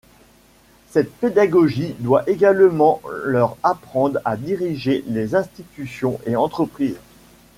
Cette 0.89 1.13
pédagogie 1.13 1.93
doit 1.99 2.27
également 2.27 3.03
leur 3.23 3.55
apprendre 3.61 4.17
à 4.25 4.35
diriger 4.35 5.03
les 5.05 5.35
institutions 5.35 6.19
et 6.25 6.35
entreprises. 6.35 6.97